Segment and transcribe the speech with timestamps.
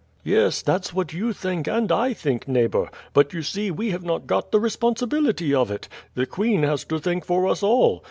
[0.23, 4.25] "Yes, that's what you think and I think, neighbour; but, you see, we have not
[4.25, 5.87] got the responsibility of it.
[6.15, 7.99] The queen has to think for us all.